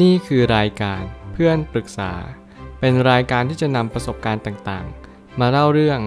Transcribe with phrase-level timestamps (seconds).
[0.00, 2.12] นี่คือรายการเพื่อนปรึกษา
[2.80, 6.00] เป็นรายการที่จะนำประสบการณ์ต่างๆ มาเล่าเรื่อง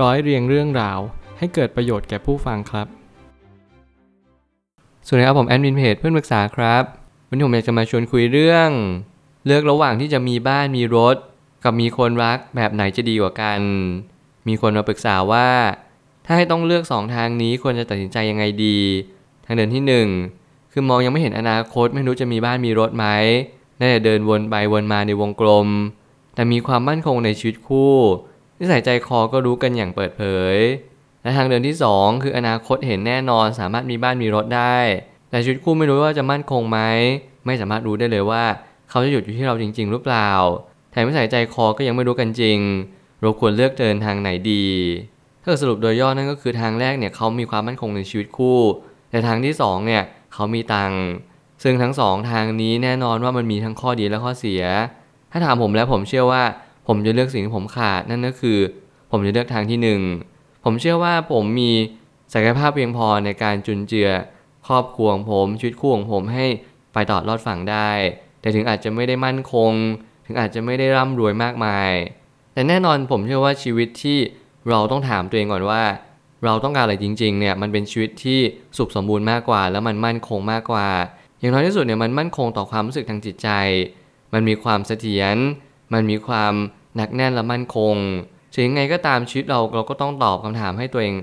[0.00, 0.98] ร้อยเรียงเรื่องราว
[1.38, 2.86] ให้เกิดประโยชน์แก่ผู้ฟังครับ
[5.06, 6.84] สวัสดีครับผมแอดมินเพจเพื่อนปรึกษาครับ
[7.28, 8.70] วันนี้ผมอยากจะมาชวนคุยเรื่อง
[9.46, 11.16] เลือกระหว่างที่จะมีบ้านมีรถ
[11.64, 13.60] กับมีคนรักแบบไหนจะดีกว่ากัน
[14.48, 15.48] มีคนมาปรึกษาว่า
[16.26, 18.78] ถ้าให้ต้องเลือกสองทางนี้ควรจะตัดสินใจยังไงดี
[19.44, 20.08] ทางเดินที่หนึ่ง
[20.72, 23.06] คือมองยังไม่เห็นอนาคตไม่รู้จะมีบ้านมีรถไหม
[23.78, 25.68] ได้แต่เดินวนไปวนมาในวงกลม
[26.34, 27.94] แต่มีความมั่นคงในชีวิตคู่
[28.58, 30.22] นิสัยใจคอก็รู้กันอย่างเปิดเผ
[30.54, 30.56] ย
[31.22, 34.76] และทางเดินที่ 2 คืออนาคตเห็นแน่นอนสามารถมีบ้านมีรถได้
[35.30, 36.78] แต่ชีวิตคู่ไม่รู้ว่าจะมั่นคงไหม
[37.46, 38.44] ไม่สามารถรู้ได้เลยว่า
[38.90, 40.30] เขาจะหยุดอยู่ที่เราจริง ๆ หรือเปล่า
[40.90, 42.58] แถมนิสัยใจคอก็ยังไม่รู้กันจริง
[43.20, 44.64] เราควรเลือกเดินทางไหนดี
[45.42, 48.58] ถ้าสรุปโดยย่อนั่นก็คือทางแรกเนี่ยเขามีความมั่นคงในชีวิตคู่
[49.10, 51.02] แต่ทางที่2เนี่ยเเขามีตังค์
[51.62, 54.62] ซึ่งทั้งสองทางนี้แน่นอนว่ามันมีทั้งข้อดีและข้อเสีย
[55.30, 56.42] ถ้าถามผมแล้วผมเชื่อว่า
[56.88, 58.58] ผมจะเลือกสิ่งที่ผมขาดนั่นก็คือ
[59.10, 60.00] ผมจะเลือกทางที่หนึ่ง
[60.64, 61.70] ผมเชื่อว่าผมมี
[62.32, 64.10] ศักยภาพเพียงพอในการจุนเจือ
[64.66, 66.46] ครอบครัวของผมชีวิตคู่ของผมให้
[66.92, 67.90] ไปต่อรอดฝั่งได้
[68.40, 69.72] แต่ถึงอาจจะไม่ได้มั่นคง
[70.26, 71.90] ถึงอาจจะไม่ได้ร่ำรวยมากมาย
[72.54, 74.18] แต่แน่นอนผมเชื่อว่าชีวิตที่
[74.68, 75.82] เราต้องถามตัวเองก่อนว่า
[76.44, 78.40] เราต้องการอะไรจริงๆเนี่ยมันเป็นชีวิตที่
[78.78, 80.88] สุขสมบูรณ์มากกว่า แล้วมันมั่นคงมากกว่า
[81.38, 83.48] อย่างน้อยที่สุดเนี่ยมันมั่นคงต่อความรู้สึกทางจิตใจ
[84.32, 85.36] มันมีความเสถียร
[85.92, 86.52] มันมีความ
[86.96, 87.94] หนักแน่นและมั่นคง
[88.54, 91.14] ถึงยังไงก็ตามชีวิตเราเราก็ต้องตอบคำถามให้ตัวเอง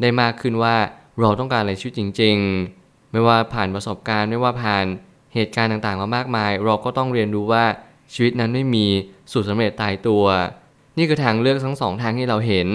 [0.00, 0.76] ได้มากขึ้นว่า
[1.20, 2.36] เราต้องการอะไรชีวิตจริง
[2.74, 4.84] ๆ ไม่ว่าผ่านประสบการณ์ไม่ว่าผ่าน
[5.34, 7.64] เหตุการณ์ต่างๆมามากมาย เราก็ต้องเรียนรู้ว่า
[8.14, 8.86] ชีวิตนั้นไม่มี
[9.32, 10.24] สูตรสำเร็จตายตัว
[10.98, 12.68] นี่คือทางเลือกทั้งสองทางที่เราเห็น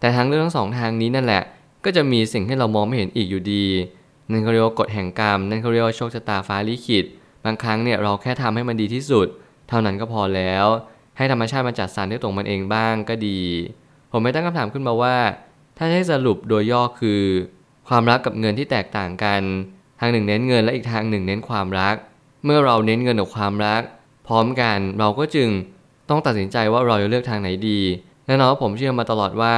[0.00, 1.42] แต่ทางเลือกทั้งสองทางนี้นั่นแหละ
[1.84, 3.66] ก็จะมีสิ่งที่เรามองไม่เห็นอีกอยู่ดี
[4.30, 7.04] นั่นเขาเรียกว่ากฎแห่งกรรมนั่นเขาเรียกว่าโชคชะตาฟ้าลิขิต
[7.44, 9.26] บางครั้งเนี่ยเราแค่ทำให้มันดีที่สุด
[9.68, 10.66] เท่านั้นก็พอแล้ว
[11.16, 13.40] ให้ธรรมชาติมาจัดสรรให้ตรงมันเองบ้างก็ดี
[14.10, 15.16] ผมไม่ตั้งคำถามขึ้นมาว่า
[15.76, 17.22] ถ้าให้สรุปโดยย่อคือ
[17.88, 19.42] ความรักกับเงินที่แตกต่างกัน
[20.00, 21.94] ทางหนึ่งเน้นเงินและอีกทางหนึ่งเน้นความรัก
[22.44, 23.82] เมื่อเราเน้นเงินกับความรัก
[24.26, 25.48] พร้อมกันเราก็จึง
[26.08, 27.80] ต้องตัดสินใจว่าเราจะเลือกทางไหนดี
[28.26, 29.54] แน่นอนผมเชื่อมาตลอดว่า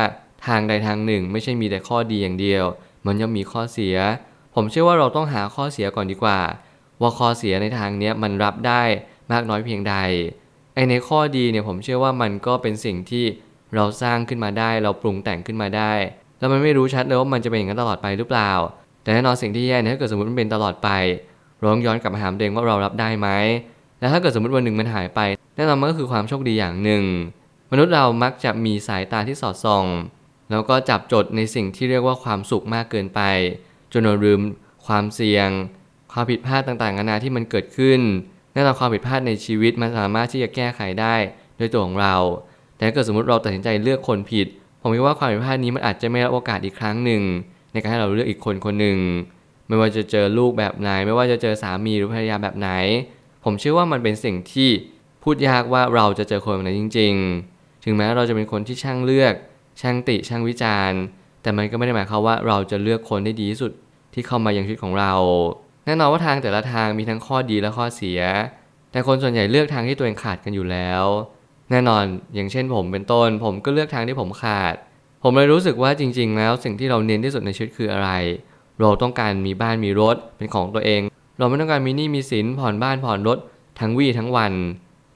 [0.47, 2.65] ทางใดทางหนึ่งไม่ใช่มีแต่ข้อดีอย่างเดียว
[3.07, 3.97] มันยังมีข้อเสีย
[4.55, 6.41] ผมเชื่อว่าเราต้องหาข้อเสียก่อนดีกว่า
[7.01, 8.83] ว่าข้อเสียในทางนี้มันรับได้
[9.33, 9.95] มากน้อยเพียงใด
[10.75, 13.25] ไอในข้อดีเนี่ยผมเชื่อว่ามันก็เป็นสิ่งที่
[13.75, 15.93] เราสร้างขึ้นมาได้ เราปรุงแต่งขึ้นมาได้
[16.39, 18.53] แล้วมันไม่รู้ชัดเลยว่ามันจะเป็นอย่างนั้นตลอดไปหรือเปล่า
[19.03, 20.89] แต่แน่นอนสิ่งที่แย่เนี่ยถ้าเกิดสมมติมันเป็นตลอดไป
[21.59, 23.29] เราต้องย้อนกลับมาถามเองว่าเรารับได้ไหม
[24.01, 25.21] แล้วถ้าเกิดสมมติวันหนึ่งมันหายไป
[25.57, 27.03] แน่นอนมันก็คือความโชคดีอย่างหนึ่ง
[27.71, 29.85] มนุษย์เรามักจะมีสายตาที่สอดส่อง
[30.51, 33.21] แล้วก็จับจดในสิ่งที่เรียกว่าความสุขมากเกินไป
[33.93, 34.41] จนเราลืม
[34.87, 35.49] ความเสี่ยง
[36.13, 38.01] ความผิดพลาดต่างๆนานาที่มันเกิดขึ้น
[38.53, 41.15] แน่นอนความผิดพลาดในชีวิตมันสามารถที่จะแก้ไขได้
[41.59, 42.17] ด้วยตัวของเรา
[42.75, 44.47] แต่ถ้าเกิดสมมติเราตัดสินใจเลือกคนผิด
[44.81, 47.23] ผมคิดว่าความผิดพลาดนี้มันอาจจะไม่รับโอกาสอีกครั้งหนึ่ง
[47.73, 48.99] ในการให้เราเลือกอีกคนคนหนึ่ง
[49.69, 52.71] ไม่ว่าจะเจอลูกแบบไหน ไม่ว่าจะเจอสามีหรือภรรยาแบบไหน
[53.45, 54.71] ผมเชื่อว่ามันเป็นสิ่งที่
[55.23, 57.15] พูดยากว่าเราจะเจอคนแบบไหนจริง
[57.51, 59.35] ๆ ถึงแม้เราจะเป็นคนที่ช่างเลือก
[59.81, 61.01] ช่างติช่างวิจารณ์
[61.43, 63.73] แต่มันก็ไม่ได้หมายความว่าเราจะเลือกคนได้ดีที่สุด
[64.15, 65.13] ที่เข้ามายังชีวิตของเรา
[65.87, 68.21] แน่นอนว่าทางแต่ละทางมีทั้งข้อดีและข้อเสีย
[68.93, 71.05] แต่คนส่วนใหญ่เลือกทางที่ตัวเองขาดกันอยู่แล้ว
[71.71, 74.75] แน่นอนอย่างเช่นผมเป็นต้น ผมก็เลือกทางที่ผมขาด
[75.23, 78.11] ผมเลยรู้สึกว่าจริง ๆ แล้วสิ่งที่เราเน้นที่สุดในชีวิตคืออะไร
[78.81, 81.01] เราต้องการมีบ้านมีรถเป็นของตัวเอง
[81.39, 83.39] เราไม่ต้องการมีหนี้มีสินผ่อนบ้านผ่อนรถ
[83.81, 84.53] ทั้งวี่ทั้งวัน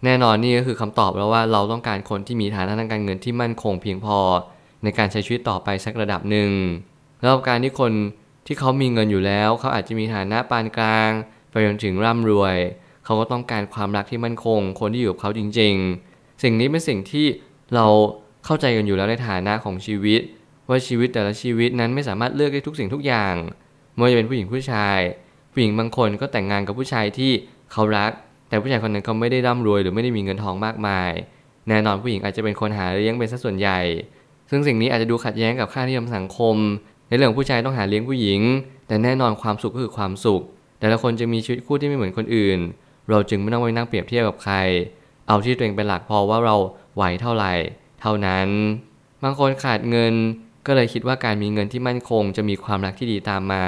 [0.05, 4.19] แน่นอนนี่ก็คือคำตอบแล้วว่าเราต้องการคนที่มีฐานะทางการเงินที่มั่นคงเพียงพอ
[4.85, 6.51] ในการใช้ชีวิตต่อไปสักระดับหนึ่ง
[7.23, 7.93] แล้วการที่คน
[8.47, 11.11] ที่เขามีเงินอยู่แล้ว เขาอาจจะมีฐานะปานกลาง
[11.51, 12.57] ไปจนถึงร่ำรวย
[13.05, 15.75] เขาก็ต้องการความรักที่มั่นคง คนที่อยู่กับเขาจริง
[16.09, 17.27] ๆ สิ่งนี้เป็นสิ่งที่
[17.75, 17.87] เรา
[18.45, 20.21] เข้าใจกันอยู่แล้วในฐานะของชีวิต
[20.69, 23.35] ว่าชีวิตแต่ละชีวิตนั้นไม่สามารถเลือกได้ทุกสิ่งทุกอย่าง
[23.95, 24.99] ไม่ว่าจะเป็นผู้หญิงผู้ชาย
[25.53, 27.33] ผู้หญิงบางคนก็แต่งงานกับผู้ชายที่
[27.73, 28.12] เขารัก
[28.53, 31.11] แต่ผู้ชายคนนั้นเขาไม่ได้ร่ำรวยหรือไม่ได้มีเงินทองมากมาย
[31.69, 33.81] แน่นอนผู้หญิงอาจจะเป็นคนหาเลี้ยงเป็นสัดส่วนใหญ่
[34.50, 36.56] ซึ่งสิ่งนี้อาจจะดูขัดแย้งกับค่านิยมสังคม
[37.09, 38.41] ในเรื่องผู้ชายต้องหาเลี้ยงผู้หญิง
[38.88, 40.43] แต่แน่นอนความสุขก็คือความสุข
[40.81, 42.59] แต่ละคนจะมีชีวิตคู่ที่ไม่เหมือนคนอื่น
[43.11, 44.55] เราจึงไม่ต้องไปนั่งเปรียบเทียบกับใคร
[45.29, 46.56] เอาที่ตัวเองเป็นหลักพอว่าเรา
[46.97, 47.53] ไหวเท่าไหร่
[48.00, 48.49] เท่านั้น
[49.23, 50.15] บางคนขาดเงิน
[50.67, 53.67] ก็เลยคิดว่าการมีเงินที่มั่นคง จะมีความรักที่ดีตามมา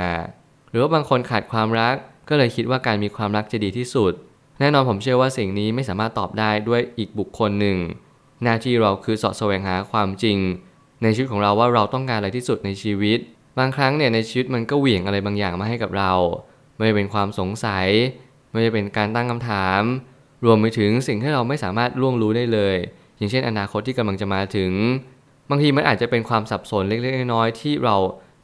[0.70, 1.94] หรือว่าบางคนขาดความรัก
[2.29, 4.12] ก็เลยคิดว่าการมีความรักจะดีที่สุด
[4.61, 7.77] แน่นอนผมเชื่อว่าสิ่งนี้ไม่สามารถตอบได้ด้วยอีกบุคคลหนึ่ง
[8.43, 10.39] หน้าที่เราคือสาะแสวงหาความจริง
[11.03, 13.19] ในชีวิตของเราว่าเราต้องการอะไรที่สุดในชีวิต
[13.59, 16.12] บางครั้งเนี่ยในชีวิตมันก็เหวี่ยงอะไรบางอย่างมาให้กับเรา
[16.77, 17.87] ไม่เป็นความสงสัย
[18.51, 19.83] ไม่ว่าจะเป็นการตั้งคำถาม
[20.45, 22.77] รวมไปถึงสิ่งที่เราไม่สามารถล่วงรู้ได้เลย
[23.17, 24.73] อย่างเช่น อนาคตที่กำลังจะมาถึง
[25.51, 27.97] บางทีมันอาจจะเป็นความสับสนเล็กๆน้อยๆที่เรา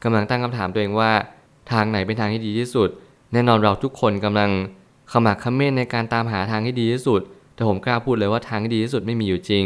[0.03, 1.11] กำลังตั้งคำถามตัวเองว่า
[1.71, 2.89] ทางไหนเป็นทางที่ดีที่สุด
[3.33, 4.49] แน่นอนเราทุกคนกำลัง
[5.11, 7.21] ขมักเขม้นในการตามหาทางที่ดีที่สุด
[7.55, 9.65] แต่ผมกล้าพูดเลยว่าทางที่ดีที่สุดไม่มีอยู่จริง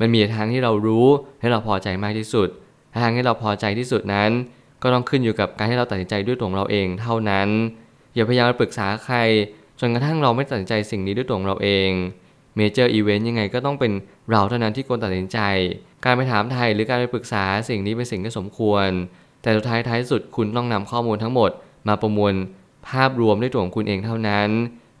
[0.00, 1.06] มันมีทางที่เรารู้
[1.40, 2.48] ให้เราพอใจมากที่สุด
[3.02, 4.30] ทางที่เราพอใจที่สุดนั้น
[4.82, 7.48] ก็ต้องขึ้นอยู่กับการให้เราตัดสินใจด้วยตัวของเราเองเท่านั้น
[8.14, 9.16] อย่าพยายามปรึกษาใคร
[9.80, 11.90] จนกระทั่งเราไม่ตัดสินใจสิ่งนี้ด้วยตัวของเราเอง
[12.56, 13.92] เมเจอร์อีเวนต์ยังไงก็ต้องเป็น
[14.30, 15.38] เราเท่านั้นที่ควรตัดสินใจ
[16.04, 18.88] การไปถามไทยหรือการไปปรึกษาสิ่งนี้เป็นสิ่งที่สมควร
[19.42, 21.50] แต่สุดท้ายท้ายสุดคุณต้องนำข้อมูลทั้งหมด
[21.88, 22.34] มาประมวล
[22.88, 24.48] ภาพรวมด้วยตัวของคุณเองเท่านั้น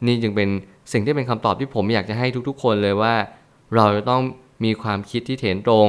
[0.06, 0.48] นี่จึงเป็น
[0.92, 3.14] สิ่งที่เป็นคำตอบที่ผมอยากจะให้ทุกๆ คนเลยว่า
[3.74, 4.22] เราจะต้อง
[4.64, 5.88] มีความคิดที่เถนตรง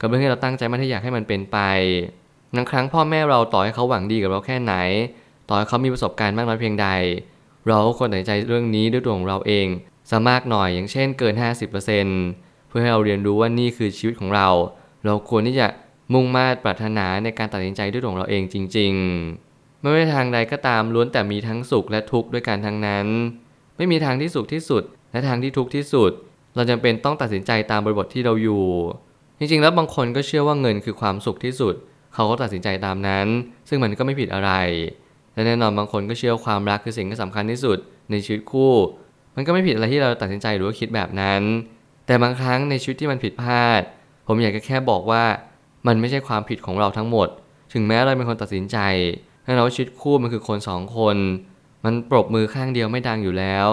[0.00, 1.58] กับเรื่องที่เราตั้งใจมาที่อยากให้มันเป็นไป
[2.56, 4.74] บางครั้งพ่อแม่เราต่อให้เขาหวังดีกับเราแค่ไหน
[5.48, 6.88] ต่อให้เขามีประสบการณ์มากน้อยเพียงใด
[7.68, 9.66] เราควรตัดใจเรื่องนี้ด้วยตัวของเราเอง
[10.10, 11.34] สมากหน่อยอย่างเช่นเกิน
[12.02, 14.48] 50%เพื่อให้เราเรียนรู้ว่านี่คือชีวิตของเรา
[15.04, 15.66] เราควรที่จะ
[16.12, 18.92] มุ่งมา่ปรารถนาในการตัดสินใจด้วยตัวของเราเองจริง
[19.30, 19.47] ๆ
[19.80, 23.06] ไม่ว่าทางใดก็ตามล้วนแต่มีทั้งสุขและทุกข์ด้วยกันทั้งนั้น
[23.76, 24.82] ไม่มีทางที่สุขที่สุด
[25.12, 26.10] และทางที่ทุกข์ที่สุด
[26.54, 28.64] เราจำเป็นต้องตัดสินใจตามบริบทที่เราอยู่
[29.38, 31.74] จริงๆ แล้วบางคนก็เชื่อว่าเงินคือความสุขที่สุด
[32.14, 33.26] เขาก็ตัดสินใจตามนั้น
[33.68, 34.52] ซึ่งมันก็ไม่ผิดอะไร
[35.34, 37.78] และแน่นอนบางคนก็เชื่อความรักคือสิ่งที่สำคัญที่สุด
[38.10, 38.72] ในชีวิตคู่
[39.36, 41.42] มันก็ไม่ผิดอะไรที่เราตัดสินใจหรือว่าคิดแบบนั้น
[42.06, 43.80] แต่บางครั้งในชีวิตที่มันผิดพลาด
[44.26, 45.24] ผมอยากจะแค่บอกว่า
[45.86, 47.28] มันไม่ใช่ความผิดของเราทั้งหมด
[47.72, 48.78] ถึงแม้เราเป็นคนตัดสินใจ
[49.48, 51.16] ให้เราชีวิตคู่มันคือคนสองคน
[51.84, 53.66] มันปรบมือข้างเดียวไม่ดังอยู่แล้ว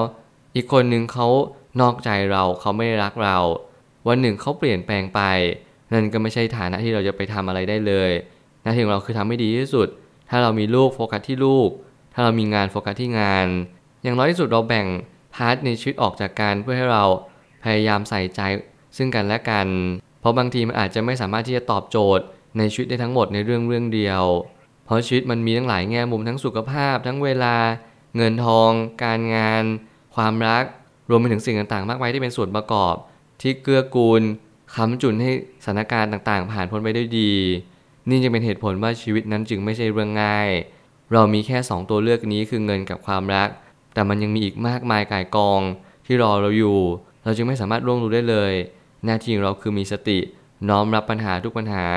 [0.55, 1.27] อีกคนหนึ่งเขา
[1.81, 3.37] นอกใจเราเขาไม่รักเรา
[4.07, 5.21] วันหนึ่งเขาเปลี่ยนแปลงไป
[5.93, 8.11] นั่นก็ไม่ใช่ฐานะที่เราจะไปทำอะไรได้เลย
[8.63, 9.87] หน้าที่ของเราคือทำให้ดีที่สุด
[10.29, 11.69] ถ้าเรามีลูกโฟกัสที่ลูก
[12.13, 13.47] ถ้าเรามีงานโฟกัสที่งาน
[14.03, 14.87] อย่างน้อยที่สุดเราแบ่ง
[15.35, 17.03] พาร์ทในชีวิตออกจากกันเพื่อให้เรา
[17.63, 18.41] พยายามใส่ใจ
[18.97, 19.67] ซึ่งกันและกัน
[20.19, 22.23] เพราะบางทีมันอาจจะไม่สามารถที่จะตอบโจทย์
[22.57, 24.23] ในชีวิตได้ทั้งหมดในเรื่องเรื่องเดียว
[24.85, 27.55] เพราะชีวิตมันมีทั้งหลายแง่มุมทั้งสุขภาพ ทั้งเวลา
[28.15, 28.71] เงินทอง
[29.03, 29.63] การงาน
[30.15, 30.63] ความรัก
[31.09, 32.95] รวมไปถึงสิ่งต่างๆ มากมายที่เป็นส่วนประกอบ
[33.41, 34.21] ที่เกื้อกูล
[34.75, 35.31] ค้ำจุนให้
[35.63, 37.33] สถานการณ์ต่างๆ ผ่านพ้นไปได้ดี
[38.09, 40.49] นี่จึงเป็นเหตุผลว่าชีวิตนั้นจึงไม่ใช่เรื่องง่าย
[41.13, 43.49] เรามีแค่ 2 ตัวเลือกนี้คือเงินกับความรัก
[43.93, 45.61] แต่มันยังมีอีกมากมายกายกอง
[46.05, 46.79] ที่รอเราอยู่
[47.23, 48.53] เราจึงไม่สามารถร่วงรู้ได้เลย
[49.05, 50.19] หน้าที่ของเราคือมีสติ
[50.69, 51.87] น้อมรับปัญหาทุกปัญหา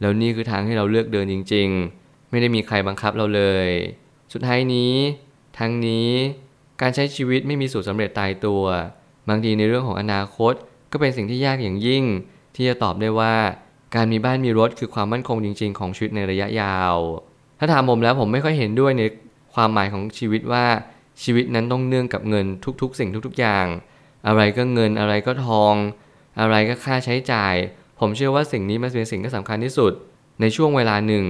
[0.00, 2.01] แล้วนี่คือทางให้เราเลือกเดินจริง ๆ
[2.32, 3.68] ไม่ได้มีใครบังคับเราเลย
[4.32, 4.94] สุดท้ายนี้
[5.58, 6.10] ทั้งนี้
[6.80, 8.62] การใช้ชีวิตไม่มีสูตรสำเร็จตายตัว
[9.28, 10.54] บางทีในเรื่องของอนาคต
[10.92, 12.04] ก็เป็นสิ่งที่ยากอย่างยิ่ง
[12.54, 13.34] ที่จะตอบได้ว่า
[13.94, 16.96] การมีบ้านมีรถคือความมั่นคงจริง ๆ ของชีวิตในระยะยาว
[17.58, 19.02] ถ้าถามผมแล้วผมไม่ค่อยเห็นด้วยใน
[19.54, 20.64] ความหมายของชีวิตว่า
[21.22, 22.46] ชีวิตนั้นต้องเนื่องกับเงิน
[22.80, 23.66] ทุกๆ สิ่งทุกๆ อย่าง
[24.26, 25.74] อะไรก็เงินอะไรก็ทอง
[26.40, 27.54] อะไรก็ค่าใช้จ่าย
[28.00, 29.92] ผมเชื่อว่าสิ่งนี้มันเป็นสิ่งที่สำคัญที่สุด
[30.40, 31.24] ในช่วงเวลาหนึ่ง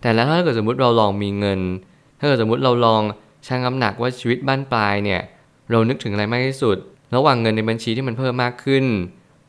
[0.00, 1.60] แต่แล้วถ้าเกิดสมมติเราลองมีเงิน
[2.18, 3.02] ถ้าเกิดสมมติเราลอง
[3.46, 5.20] ชั่งน้ำหนักว่าชีวิตบ้านปลายเนี่ย
[5.70, 6.76] เรานึกถึงอะไรมากที่สุด
[7.14, 8.84] ระหว่างเงินในบัญชีที่มันเพิ่มมากขึ้น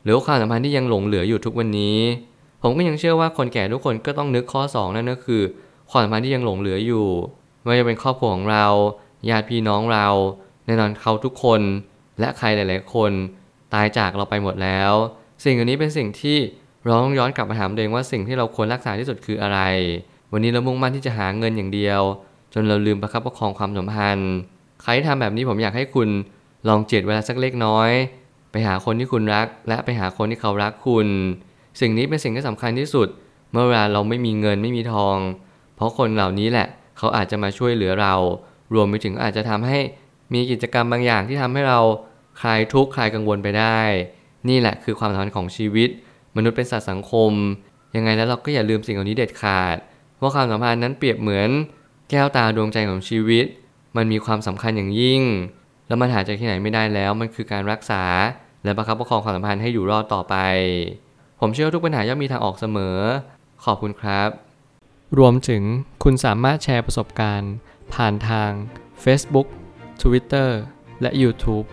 [0.02, 1.98] หรือความสัมพันธ์ที่ยังหลงเหลืออยู่ทุกวันนี้
[2.62, 5.42] ผมก็ยังเชื่อว่าคนแก่ทุกคนก็ต้องนึกข้อ 2 นั่นก็คือ
[5.90, 7.06] ความสัมพันธ์ที่ยังหลงเหลืออยู่
[7.62, 8.66] ไม่ว่าจะเป็นครอบครัวของเรา
[9.28, 10.06] ญาติพี่น้องเรา
[10.66, 11.60] แน่นอนเขาทุกคน
[12.20, 13.12] และใครหลาย ๆ คน
[13.74, 14.92] ตายจากเราไปหมดแล้ว
[15.44, 16.38] สิ่งอันนี้เป็นสิ่งที่
[16.84, 19.58] เราต้องย้อนกลับมาถามตัวเองว่าสิ่งที่เราควรรักษาที่สุดคืออะไร
[20.32, 22.00] วันนี้เรามุ่งมั่นที่จะหาเงินอย่างเดียว
[22.54, 24.32] จนเราลืมประคับประคองความสัมพันธ์
[24.82, 26.08] ใครที่ทำแบบนี้ผมอยากให้คุณ
[26.68, 27.90] ลองเจ็ดเวลาสักเล็กน้อย
[28.52, 31.06] ไปหาคนที่คุณรัก และไปหาคนที่เขารักคุณ
[31.80, 33.08] สิ่งนี้เป็นสิ่งที่สำคัญที่สุด
[33.52, 35.16] เมื่อเวลาเราไม่มีเงินไม่มีทอง
[35.76, 36.66] เพราะคนเหล่านี้แหละ
[36.98, 38.14] เขาอาจจะมาช่วยเหลือเรา
[38.74, 39.78] รวมไปถึงอาจจะทำให้
[40.34, 41.80] มีกิจกรรมบางอย่างที่ทำให้เรา
[42.40, 43.80] คลายทุกข์คลายกังวลไปได้
[44.48, 45.88] นี่แหละคือความสำคัญของชีวิต
[46.36, 47.32] มนุษย์เป็นสัตว์สังคม
[47.96, 49.76] ยังไงแล้วเราก็อย่าลืมสิ่งเหล่านี้เด็ดขาด
[50.20, 51.50] ว่าความสัมพันธ์นั้นเปรียบเหมือน
[52.10, 53.46] แก้วตาดวงใจของชีวิต
[53.96, 55.22] มันมีความสำคัญอย่างยิ่ง
[55.86, 58.04] แล้วมันหาจากที่ไหนไม่ได้แล้ว มันคือการรักษา
[58.64, 60.36] และประคับประคองความสัมพันธ์ให้อยู่รอดต่อไป
[61.40, 62.96] ผมเชื่อว่าทุกปัญหาย่อมมีทางออกเสมอ
[63.64, 64.28] ขอบคุณครับ
[65.18, 65.62] รวมถึง
[66.02, 67.52] คุณสามารถแชร์ประสบการณ์
[67.94, 68.50] ผ่านทาง
[69.04, 69.46] Facebook
[70.02, 70.50] Twitter
[71.00, 71.66] และ YouTube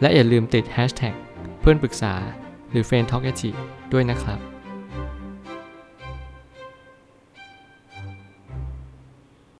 [0.00, 1.14] และอย่าลืมติด Hashtag
[1.60, 2.14] เพื่อนปรึกษา
[2.70, 3.24] หรือ f r ร e n d t a l k
[3.92, 4.38] ด้วยนะครับ